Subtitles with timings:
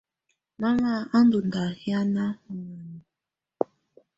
[0.61, 2.99] Mama à ndɔ̀ ndà hianà ù nioni.